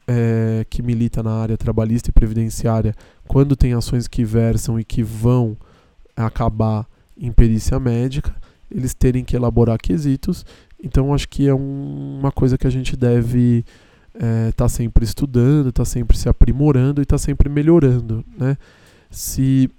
[0.07, 2.95] é, que milita na área trabalhista e previdenciária
[3.27, 5.57] quando tem ações que versam e que vão
[6.15, 6.87] acabar
[7.17, 8.33] em perícia médica,
[8.69, 10.45] eles terem que elaborar quesitos.
[10.83, 13.65] Então, acho que é um, uma coisa que a gente deve
[14.49, 18.23] estar é, sempre estudando, está sempre se aprimorando e está sempre melhorando.
[18.37, 18.57] Né?
[19.09, 19.69] Se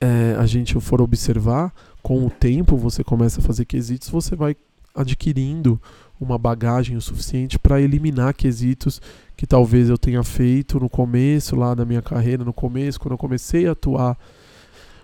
[0.00, 4.56] é, a gente for observar, com o tempo você começa a fazer quesitos, você vai
[4.94, 5.80] adquirindo
[6.20, 9.00] uma bagagem o suficiente para eliminar quesitos
[9.36, 13.18] que talvez eu tenha feito no começo lá da minha carreira, no começo, quando eu
[13.18, 14.16] comecei a atuar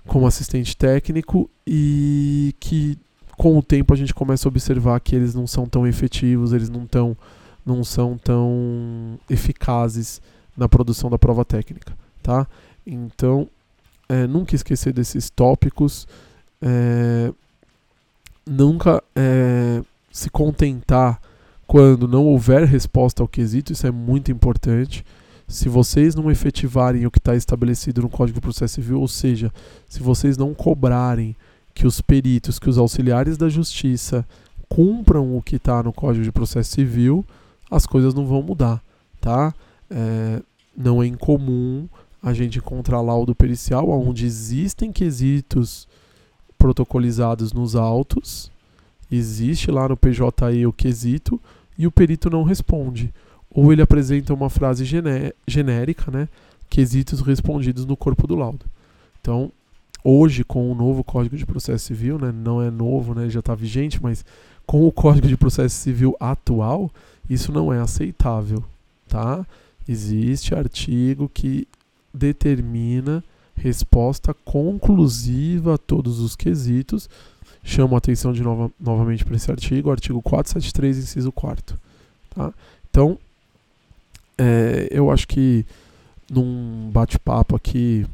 [0.07, 2.99] como assistente técnico e que
[3.37, 6.69] com o tempo a gente começa a observar que eles não são tão efetivos, eles
[6.69, 7.17] não, tão,
[7.65, 10.21] não são tão eficazes
[10.57, 12.47] na produção da prova técnica, tá?
[12.87, 13.49] Então,
[14.09, 16.07] é, nunca esquecer desses tópicos,
[16.61, 17.33] é,
[18.47, 21.21] nunca é, se contentar
[21.67, 25.05] quando não houver resposta ao quesito, isso é muito importante.
[25.49, 29.51] Se vocês não efetivarem o que está estabelecido no Código de Processo Civil, ou seja,
[29.89, 31.35] se vocês não cobrarem
[31.75, 34.27] que os peritos, que os auxiliares da justiça
[34.69, 37.25] cumpram o que está no Código de Processo Civil,
[37.73, 38.83] as coisas não vão mudar,
[39.19, 39.55] tá?
[39.91, 40.43] É,
[40.77, 41.89] não é incomum
[42.23, 45.89] a gente encontrar laudo pericial onde existem quesitos
[46.59, 48.53] protocolizados nos autos,
[49.11, 51.41] existe lá no PJE o quesito
[51.79, 53.13] e o perito não responde.
[53.51, 54.85] Ou ele apresenta uma frase
[55.47, 56.29] genérica, né?
[56.69, 58.67] Quesitos respondidos no corpo do laudo.
[59.21, 59.51] Então,
[60.05, 62.33] hoje, com o novo Código de Processo Civil, né?
[62.33, 63.29] Não é novo, né?
[63.29, 64.25] Já está vigente, mas
[64.65, 66.91] com o Código de Processo Civil atual,
[67.33, 68.65] isso não é aceitável,
[69.09, 69.47] tá?
[69.89, 71.67] Existe artigo que
[72.13, 73.23] determina
[73.55, 77.09] resposta conclusiva a todos os quesitos
[77.63, 81.79] chamo a atenção de nova, novamente para esse artigo, artigo 473, inciso 4.
[82.35, 82.53] Tá?
[82.91, 83.19] Então,
[84.37, 85.65] é, eu acho que
[86.31, 88.07] num bate-papo aqui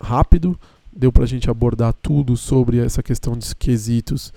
[0.00, 0.58] rápido,
[0.92, 4.32] deu para a gente abordar tudo sobre essa questão de quesitos,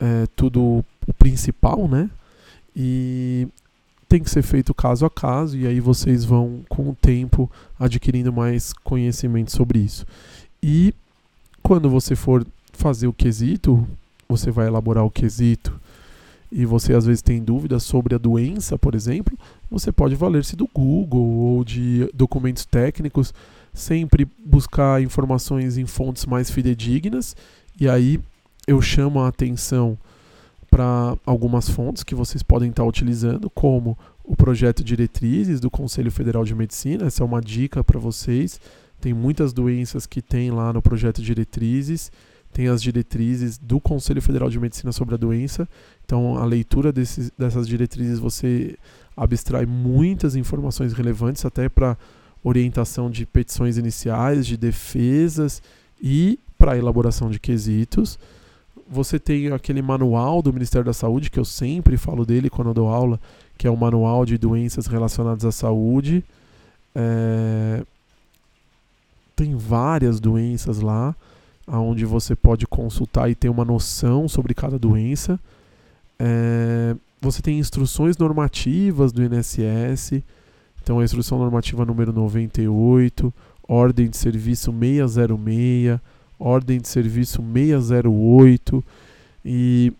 [0.00, 2.08] é, tudo o principal, né?
[2.74, 3.48] E
[4.08, 8.32] tem que ser feito caso a caso, e aí vocês vão, com o tempo, adquirindo
[8.32, 10.06] mais conhecimento sobre isso.
[10.62, 10.94] E
[11.62, 13.86] quando você for fazer o quesito,
[14.28, 15.80] você vai elaborar o quesito
[16.50, 19.36] e você às vezes tem dúvidas sobre a doença, por exemplo,
[19.68, 23.34] você pode valer-se do Google ou de documentos técnicos,
[23.72, 27.34] sempre buscar informações em fontes mais fidedignas
[27.80, 28.20] e aí
[28.68, 29.98] eu chamo a atenção
[30.74, 36.44] para algumas fontes que vocês podem estar utilizando, como o projeto Diretrizes do Conselho Federal
[36.44, 38.60] de Medicina, essa é uma dica para vocês.
[39.00, 42.10] Tem muitas doenças que tem lá no projeto Diretrizes
[42.52, 45.68] tem as diretrizes do Conselho Federal de Medicina sobre a doença.
[46.04, 48.76] Então, a leitura desses, dessas diretrizes você
[49.16, 51.98] abstrai muitas informações relevantes, até para
[52.44, 55.60] orientação de petições iniciais, de defesas
[56.00, 58.18] e para elaboração de quesitos.
[58.88, 62.74] Você tem aquele manual do Ministério da Saúde, que eu sempre falo dele quando eu
[62.74, 63.20] dou aula,
[63.56, 66.24] que é o Manual de Doenças Relacionadas à Saúde.
[66.94, 67.82] É,
[69.34, 71.14] tem várias doenças lá,
[71.66, 75.38] onde você pode consultar e ter uma noção sobre cada doença.
[76.18, 80.22] É, você tem instruções normativas do INSS,
[80.82, 83.32] então a instrução normativa número 98,
[83.66, 86.00] ordem de serviço 606,
[86.44, 88.84] ordem de serviço 608
[89.44, 89.92] e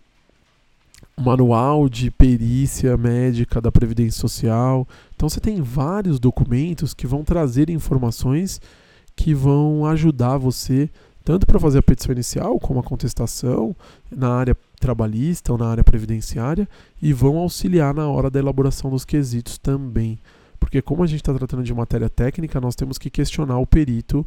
[1.17, 4.87] manual de perícia médica da Previdência Social.
[5.15, 8.61] Então você tem vários documentos que vão trazer informações
[9.15, 10.89] que vão ajudar você
[11.23, 13.75] tanto para fazer a petição inicial, como a contestação
[14.11, 16.69] na área trabalhista ou na área previdenciária,
[17.01, 20.19] e vão auxiliar na hora da elaboração dos quesitos também.
[20.59, 24.23] Porque, como a gente está tratando de matéria técnica, nós temos que questionar o perito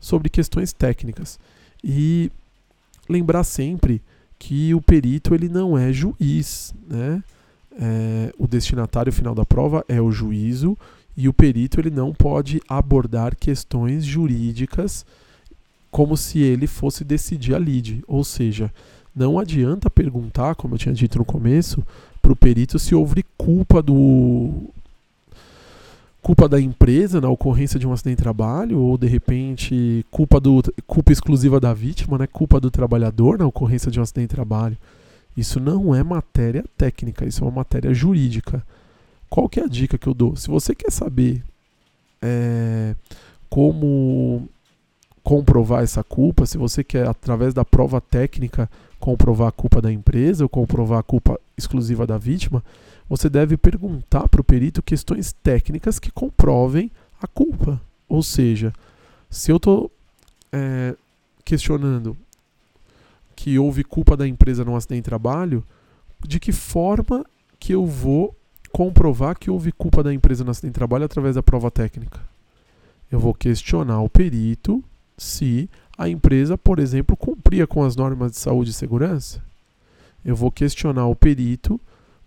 [0.00, 1.38] sobre questões técnicas.
[1.82, 2.30] E
[3.08, 4.02] lembrar sempre
[4.38, 7.22] que o perito ele não é juiz, né?
[7.78, 10.76] É, o destinatário final da prova é o juízo
[11.16, 15.06] e o perito ele não pode abordar questões jurídicas
[15.90, 18.72] como se ele fosse decidir a lide, ou seja,
[19.14, 21.84] não adianta perguntar, como eu tinha dito no começo,
[22.22, 24.70] para o perito se houve culpa do
[26.22, 30.62] culpa da empresa na ocorrência de um acidente de trabalho ou de repente culpa do
[30.86, 32.26] culpa exclusiva da vítima, né?
[32.26, 34.76] Culpa do trabalhador na ocorrência de um acidente de trabalho.
[35.36, 38.64] Isso não é matéria técnica, isso é uma matéria jurídica.
[39.28, 40.36] Qual que é a dica que eu dou?
[40.36, 41.42] Se você quer saber
[42.20, 42.94] é,
[43.48, 44.48] como
[45.22, 50.44] comprovar essa culpa, se você quer através da prova técnica comprovar a culpa da empresa
[50.44, 52.62] ou comprovar a culpa exclusiva da vítima,
[53.10, 57.82] você deve perguntar para o perito questões técnicas que comprovem a culpa.
[58.08, 58.72] Ou seja,
[59.28, 59.90] se eu estou
[60.52, 60.94] é,
[61.44, 62.16] questionando
[63.34, 65.64] que houve culpa da empresa num acidente de trabalho,
[66.24, 67.26] de que forma
[67.58, 68.32] que eu vou
[68.70, 72.20] comprovar que houve culpa da empresa no acidente de trabalho através da prova técnica?
[73.10, 74.84] Eu vou questionar o perito
[75.18, 75.68] se
[75.98, 79.42] a empresa, por exemplo, cumpria com as normas de saúde e segurança.
[80.24, 81.80] Eu vou questionar o perito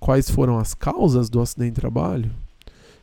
[0.04, 2.30] quais foram as causas do acidente de trabalho,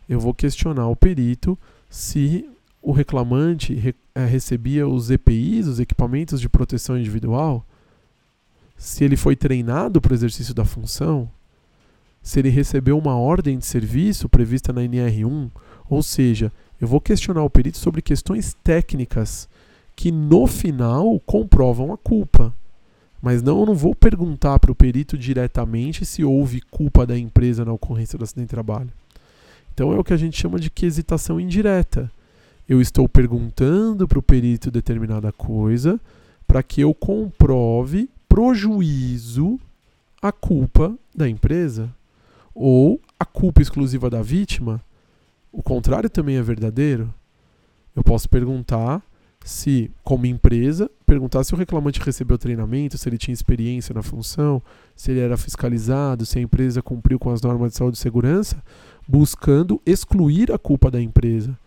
[0.06, 1.58] eu vou questionar o perito
[1.88, 2.46] se
[2.82, 7.64] o reclamante re, é, recebia os EPIs, os equipamentos de proteção individual,
[8.76, 11.26] se ele foi treinado para o exercício da função,
[12.22, 15.50] se ele recebeu uma ordem de serviço prevista na NR1,
[15.88, 19.48] ou seja, eu vou questionar o perito sobre questões técnicas
[19.96, 22.54] que no final comprovam a culpa.
[23.20, 27.64] Mas não, eu não vou perguntar para o perito diretamente se houve culpa da empresa
[27.64, 28.90] na ocorrência do acidente de trabalho.
[29.74, 32.10] Então é o que a gente chama de quesitação indireta.
[32.68, 36.00] Eu estou perguntando para o perito determinada coisa
[36.46, 39.58] para que eu comprove pro juízo
[40.22, 41.94] a culpa da empresa
[42.54, 44.80] ou a culpa exclusiva da vítima.
[45.52, 47.12] O contrário também é verdadeiro.
[47.94, 49.02] Eu posso perguntar
[49.44, 54.62] se, como empresa, perguntar se o reclamante recebeu treinamento, se ele tinha experiência na função,
[54.94, 58.62] se ele era fiscalizado, se a empresa cumpriu com as normas de saúde e segurança,
[59.08, 61.58] buscando excluir a culpa da empresa.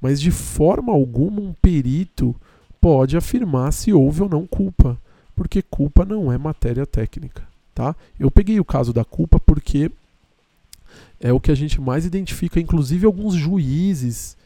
[0.00, 2.34] Mas de forma alguma um perito
[2.80, 4.98] pode afirmar se houve ou não culpa,
[5.36, 7.94] porque culpa não é matéria técnica, tá?
[8.18, 9.92] Eu peguei o caso da culpa porque
[11.20, 14.36] é o que a gente mais identifica, inclusive alguns juízes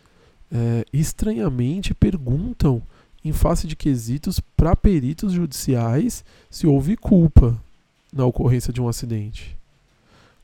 [0.52, 2.83] é, estranhamente perguntam
[3.24, 7.59] em face de quesitos para peritos judiciais se houve culpa
[8.12, 9.56] na ocorrência de um acidente.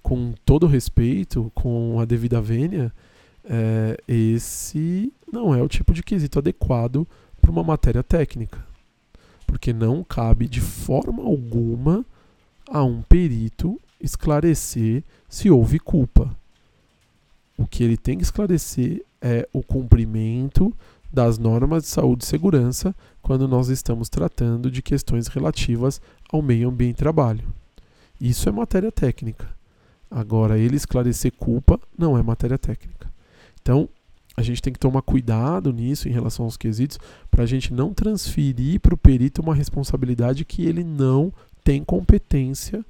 [0.03, 2.93] Com todo respeito, com a devida vênia,
[3.45, 7.07] é, esse não é o tipo de quesito adequado
[7.41, 8.65] para uma matéria técnica.
[9.47, 12.05] Porque não cabe de forma alguma
[12.69, 16.37] a um perito esclarecer se houve culpa.
[17.57, 20.75] O que ele tem que esclarecer é o cumprimento
[21.13, 26.01] das normas de saúde e segurança quando nós estamos tratando de questões relativas
[26.31, 27.45] ao meio ambiente e trabalho.
[28.21, 29.49] Isso é matéria técnica.
[30.11, 33.11] Agora, ele esclarecer culpa não é matéria técnica.
[33.61, 33.89] Então,
[34.37, 36.99] a gente tem que tomar cuidado nisso em relação aos quesitos
[37.31, 41.33] para a gente não transferir para o perito uma responsabilidade que ele não
[41.65, 42.85] tem competência,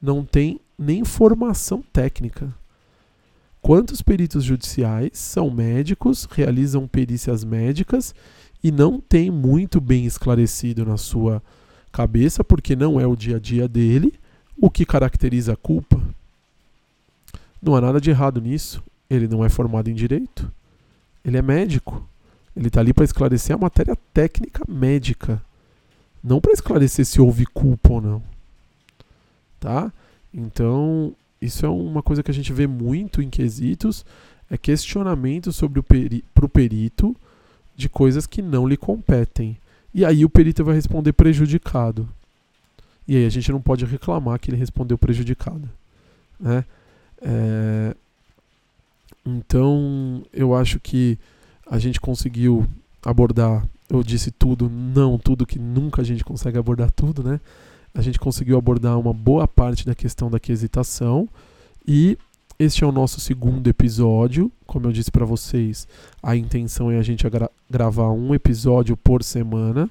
[0.00, 2.54] não tem nem formação técnica.
[3.62, 8.12] Quantos peritos judiciais são médicos, realizam perícias médicas
[8.62, 11.40] e não tem muito bem esclarecido na sua
[11.92, 14.14] cabeça, porque não é o dia a dia dele,
[14.60, 16.02] o que caracteriza a culpa?
[17.62, 18.82] Não há nada de errado nisso.
[19.08, 20.50] Ele não é formado em direito.
[21.24, 22.04] Ele é médico.
[22.56, 25.40] Ele está ali para esclarecer a matéria técnica médica.
[26.22, 28.22] não para esclarecer se houve culpa ou não.
[29.60, 29.92] Tá?
[30.32, 34.04] Então, isso é uma coisa que a gente vê muito em quesitos,
[34.48, 37.16] é questionamento sobre o peri pro perito
[37.76, 39.58] de coisas que não lhe competem.
[39.92, 42.08] E aí o perito vai responder prejudicado.
[43.06, 45.68] E aí a gente não pode reclamar que ele respondeu prejudicado.
[46.38, 46.64] Né?
[47.20, 47.96] É...
[49.24, 51.18] Então, eu acho que
[51.66, 52.66] a gente conseguiu
[53.04, 57.40] abordar, eu disse tudo, não tudo, que nunca a gente consegue abordar tudo, né?
[57.94, 61.28] A gente conseguiu abordar uma boa parte da questão da quesitação
[61.86, 62.16] e
[62.58, 64.50] este é o nosso segundo episódio.
[64.66, 65.86] Como eu disse para vocês,
[66.22, 69.90] a intenção é a gente gra gravar um episódio por semana,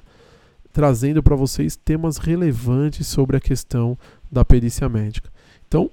[0.72, 3.98] trazendo para vocês temas relevantes sobre a questão
[4.32, 5.30] da perícia médica.
[5.68, 5.92] Então,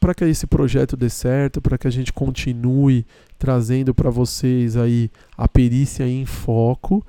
[0.00, 3.06] para que esse projeto dê certo, para que a gente continue
[3.38, 7.04] trazendo para vocês aí a perícia em foco,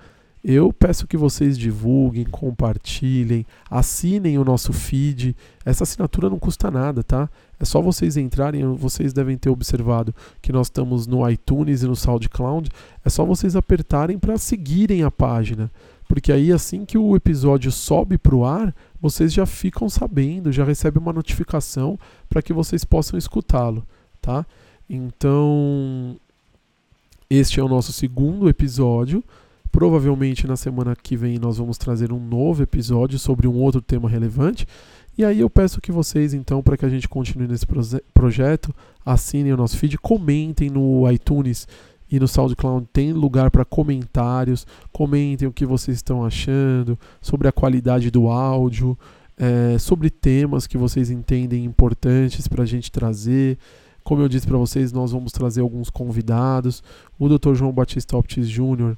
[0.47, 5.35] eu peço que vocês divulguem, compartilhem, assinem o nosso feed.
[5.65, 7.27] Essa assinatura não custa nada, tá?
[7.59, 11.95] É só vocês entrarem, vocês devem ter observado que nós estamos no iTunes e no
[11.95, 12.69] SoundCloud.
[13.03, 15.71] É só vocês apertarem para seguirem a página,
[16.07, 18.71] porque aí assim que o episódio sobe para o ar,
[19.01, 21.97] vocês já ficam sabendo, já recebem uma notificação
[22.29, 23.83] para que vocês possam escutá-lo,
[24.21, 24.45] tá?
[24.87, 26.17] Então,
[27.31, 29.23] este é o nosso segundo episódio.
[29.75, 34.07] Provavelmente na semana que vem nós vamos trazer um novo episódio sobre um outro tema
[34.07, 34.65] relevante.
[35.17, 37.65] E aí eu peço que vocês, então, para que a gente continue nesse
[38.13, 38.73] projeto,
[39.05, 41.67] assinem o nosso feed, comentem no iTunes
[42.09, 44.65] e no SoundCloud tem lugar para comentários.
[44.93, 48.97] Comentem o que vocês estão achando sobre a qualidade do áudio,
[49.37, 53.57] é, sobre temas que vocês entendem importantes para a gente trazer.
[54.05, 56.81] Como eu disse para vocês, nós vamos trazer alguns convidados.
[57.19, 57.55] O Dr.
[57.55, 58.95] João Batista Optis Jr.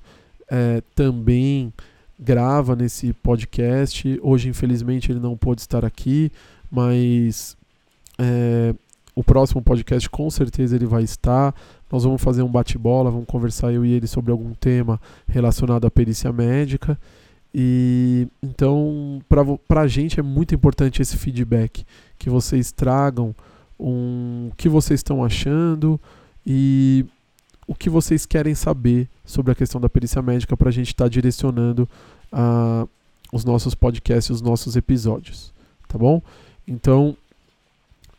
[0.49, 1.73] É, também
[2.19, 4.19] grava nesse podcast.
[4.21, 6.31] Hoje, infelizmente, ele não pôde estar aqui,
[6.71, 7.55] mas
[8.17, 8.73] é,
[9.15, 11.53] o próximo podcast com certeza ele vai estar.
[11.91, 15.91] Nós vamos fazer um bate-bola, vamos conversar eu e ele sobre algum tema relacionado à
[15.91, 16.97] perícia médica.
[17.53, 19.21] E então,
[19.67, 21.85] para a gente é muito importante esse feedback,
[22.17, 23.33] que vocês tragam
[23.79, 25.99] um, o que vocês estão achando
[26.45, 27.05] e
[27.67, 31.05] o que vocês querem saber sobre a questão da perícia médica para a gente estar
[31.05, 31.87] tá direcionando
[32.31, 32.89] uh,
[33.31, 35.53] os nossos podcasts, os nossos episódios,
[35.87, 36.21] tá bom?
[36.65, 37.15] Então,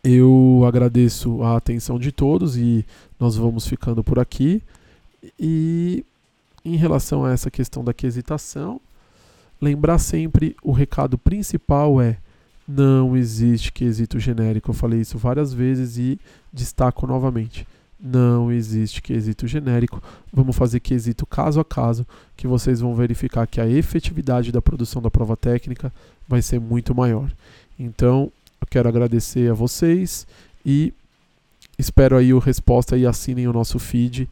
[0.05, 2.85] eu agradeço a atenção de todos e
[3.19, 4.63] nós vamos ficando por aqui.
[5.41, 6.05] E
[6.65, 8.81] em relação a essa questão da quesitação,
[9.61, 12.19] lembrar sempre o recado principal é
[12.67, 14.71] não existe quesito genérico.
[14.71, 16.21] Eu falei isso várias vezes e
[16.53, 17.67] destaco novamente.
[18.01, 20.03] Não existe quesito genérico.
[20.33, 25.03] Vamos fazer quesito caso a caso, que vocês vão verificar que a efetividade da produção
[25.03, 25.93] da prova técnica
[26.29, 27.31] vai ser muito maior.
[27.79, 28.31] Então,
[28.61, 30.27] eu quero agradecer a vocês
[30.65, 30.93] e
[31.79, 34.29] espero aí a resposta e assinem o nosso feed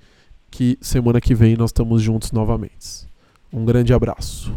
[0.51, 3.07] que semana que vem nós estamos juntos novamente.
[3.53, 4.55] Um grande abraço.